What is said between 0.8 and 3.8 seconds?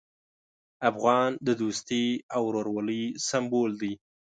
افغان د دوستي او ورورولۍ سمبول